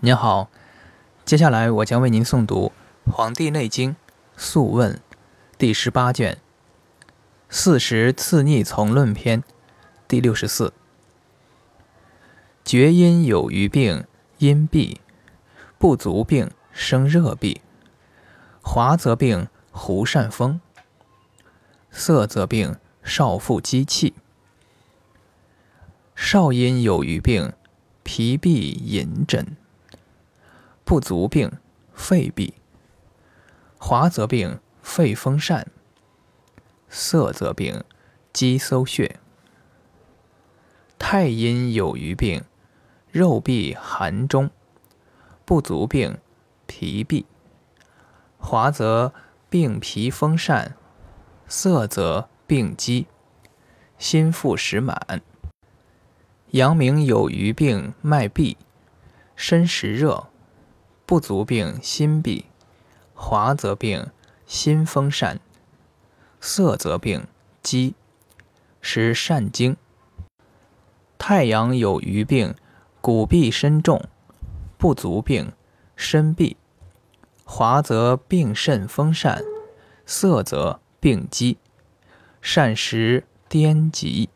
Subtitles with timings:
[0.00, 0.48] 您好，
[1.24, 2.70] 接下来我将为您诵读
[3.12, 3.90] 《黄帝内经·
[4.36, 4.94] 素问》
[5.58, 6.34] 第十八卷
[7.48, 9.42] 《四时次逆从论篇》
[10.06, 10.72] 第六十四。
[12.64, 14.04] 厥阴有余病，
[14.38, 15.00] 阴闭；
[15.78, 17.60] 不足病，生热痹；
[18.62, 20.60] 华则病，胡善风；
[21.90, 24.12] 色则病，少腹积气；
[26.14, 27.52] 少阴有余病，
[28.04, 29.56] 脾痹隐疹。
[30.88, 31.52] 不足病，
[31.92, 32.54] 肺痹；
[33.76, 35.66] 华则病，肺风疝；
[36.88, 37.84] 涩则病，
[38.32, 39.20] 肌搜血。
[40.98, 42.42] 太阴有余病，
[43.10, 44.48] 肉痹寒中；
[45.44, 46.16] 不足病，
[46.66, 47.26] 脾痹；
[48.38, 49.12] 华则
[49.50, 50.72] 病脾风疝；
[51.46, 53.06] 涩则病肌，
[53.98, 55.20] 心腹实满。
[56.52, 58.56] 阳明有余病，脉闭，
[59.36, 60.28] 身实热。
[61.08, 62.44] 不足病心痹，
[63.14, 64.10] 华则病
[64.46, 65.38] 心风疝，
[66.38, 67.26] 涩则病
[67.62, 67.94] 肌，
[68.82, 69.74] 使疝精。
[71.16, 72.54] 太阳有余病，
[73.00, 74.04] 骨痹身重，
[74.76, 75.52] 不足病
[75.96, 76.56] 身痹，
[77.42, 79.42] 华则病肾风疝，
[80.04, 81.56] 涩则病肌，
[82.42, 84.28] 善食颠急。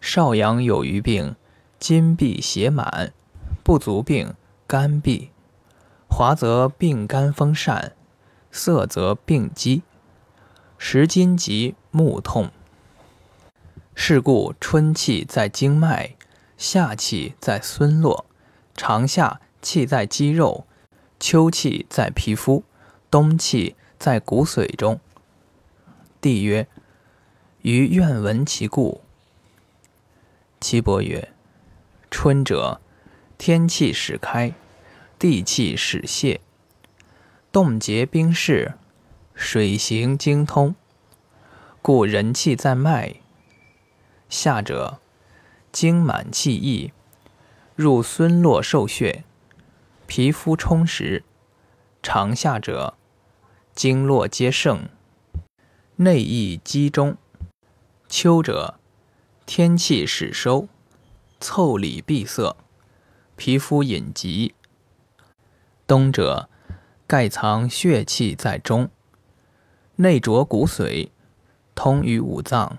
[0.00, 1.34] 少阳有余病，
[1.80, 3.12] 筋闭血满，
[3.64, 4.32] 不足病。
[4.66, 5.28] 肝痹，
[6.08, 7.92] 华则病肝风疝，
[8.50, 9.82] 涩则病肌，
[10.78, 12.50] 时筋及目痛。
[13.94, 16.16] 是故春气在经脉，
[16.56, 18.24] 夏气在孙络，
[18.74, 20.66] 长夏气在肌肉，
[21.20, 22.64] 秋气在皮肤，
[23.10, 24.98] 冬气在骨髓中。
[26.22, 26.66] 帝曰：
[27.60, 29.02] 余愿闻其故。
[30.58, 31.28] 岐伯曰：
[32.10, 32.80] 春者。
[33.36, 34.54] 天气始开，
[35.18, 36.40] 地气始泄，
[37.52, 38.74] 冻结冰释，
[39.34, 40.74] 水行经通，
[41.82, 43.16] 故人气在脉。
[44.28, 44.98] 夏者，
[45.72, 46.92] 精满气溢，
[47.74, 49.24] 入孙络受血，
[50.06, 51.22] 皮肤充实；
[52.02, 52.94] 长夏者，
[53.74, 54.88] 经络皆盛，
[55.96, 57.16] 内溢积中。
[58.08, 58.78] 秋者，
[59.44, 60.68] 天气始收，
[61.40, 62.56] 腠理闭塞。
[63.36, 64.54] 皮肤隐疾，
[65.86, 66.48] 冬者
[67.06, 68.88] 盖藏血气在中，
[69.96, 71.10] 内着骨髓，
[71.74, 72.78] 通于五脏。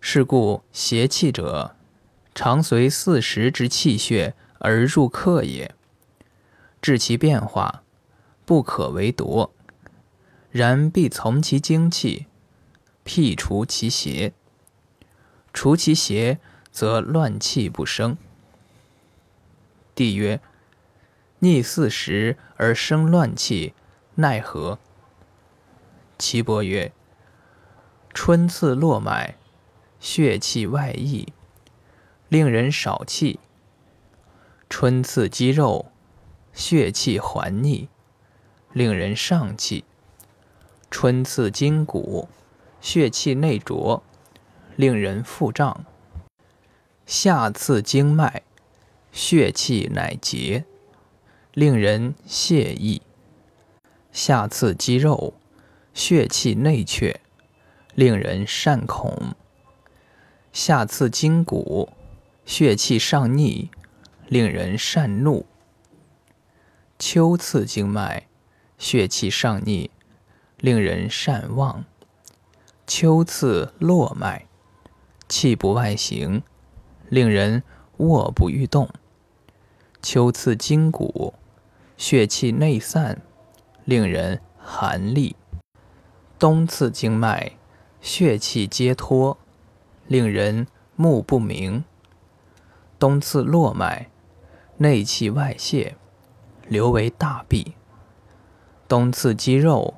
[0.00, 1.76] 是故邪气者，
[2.34, 5.74] 常随四时之气血而入客也。
[6.82, 7.82] 治其变化，
[8.44, 9.52] 不可为夺，
[10.50, 12.26] 然必从其精气，
[13.04, 14.32] 辟除其邪。
[15.52, 16.38] 除其邪，
[16.70, 18.16] 则乱气不生。
[19.98, 20.40] 帝曰：
[21.40, 23.74] 逆四时而生乱气，
[24.14, 24.78] 奈何？
[26.16, 26.92] 岐伯曰：
[28.14, 29.36] 春次络脉，
[29.98, 31.32] 血气外溢，
[32.28, 33.40] 令人少气；
[34.70, 35.90] 春次肌肉，
[36.52, 37.88] 血气还逆，
[38.72, 39.82] 令人上气；
[40.92, 42.28] 春次筋骨，
[42.80, 44.04] 血气内浊，
[44.76, 45.84] 令人腹胀；
[47.04, 48.44] 夏次经脉。
[49.12, 50.64] 血气乃结，
[51.52, 53.00] 令人泄意；
[54.12, 55.34] 下刺肌肉，
[55.94, 57.20] 血气内却，
[57.94, 59.34] 令人善恐；
[60.52, 61.88] 下刺筋骨，
[62.44, 63.70] 血气上逆，
[64.28, 65.44] 令人善怒；
[66.98, 68.28] 秋刺经脉，
[68.78, 69.90] 血气上逆，
[70.58, 71.84] 令人善忘；
[72.86, 74.46] 秋刺络脉，
[75.28, 76.42] 气不外行，
[77.08, 77.62] 令人
[77.98, 78.88] 卧不欲动。
[80.02, 81.34] 秋刺筋骨，
[81.96, 83.22] 血气内散，
[83.84, 85.34] 令人寒栗；
[86.38, 87.52] 冬刺经脉，
[88.00, 89.36] 血气皆脱，
[90.06, 91.82] 令人目不明；
[92.98, 94.08] 冬刺络脉，
[94.76, 95.96] 内气外泄，
[96.68, 97.74] 流为大闭；
[98.86, 99.94] 冬刺肌肉，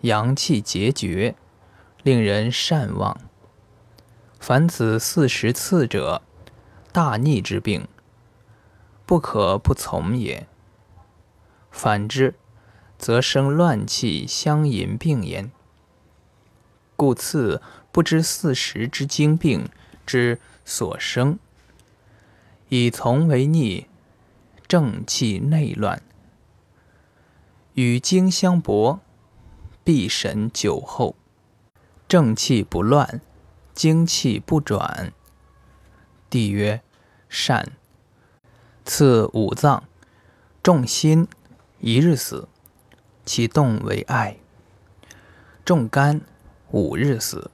[0.00, 1.34] 阳气结绝，
[2.02, 3.18] 令人善忘。
[4.40, 6.22] 凡此四十刺者，
[6.96, 7.86] 大逆之病。
[9.04, 10.46] 不可不从也。
[11.70, 12.36] 反之，
[12.96, 15.50] 则生乱气相引病焉。
[16.96, 17.60] 故次
[17.92, 19.68] 不知四时之经病
[20.06, 21.38] 之所生，
[22.70, 23.88] 以从为逆，
[24.66, 26.00] 正气内乱，
[27.74, 29.00] 与经相搏，
[29.84, 31.14] 必神久后。
[32.08, 33.20] 正气不乱，
[33.74, 35.12] 精气不转。
[36.36, 36.82] 帝曰：
[37.30, 37.72] 善。
[38.84, 39.84] 次五脏，
[40.62, 41.26] 重心
[41.80, 42.46] 一日死，
[43.24, 44.34] 其动为爱；
[45.64, 46.20] 重肝
[46.72, 47.50] 五日死，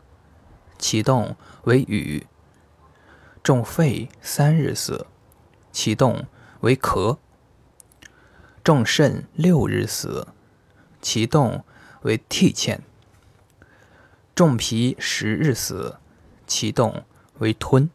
[0.79, 2.27] 其动为雨；
[3.45, 5.07] 重肺三日死，
[5.71, 6.27] 其动
[6.63, 7.19] 为咳；
[8.65, 10.27] 重肾六日死，
[11.01, 11.65] 其动
[12.01, 12.81] 为涕欠；
[14.35, 15.99] 重脾十日死，
[16.49, 17.05] 其动
[17.39, 17.89] 为吞。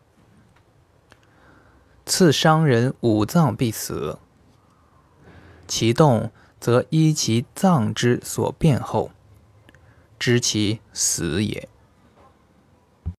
[2.08, 4.18] 刺伤人五脏必死，
[5.68, 9.12] 其动则依其脏之所变后，
[10.18, 11.68] 知其死也。